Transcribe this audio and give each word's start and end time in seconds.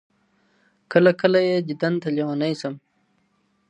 كله، 0.91 1.11
كله 1.19 1.39
يې 1.47 1.57
ديدن 1.67 1.93
تــه 2.01 2.09
لـيونـى 2.15 2.51
سم 2.61 2.73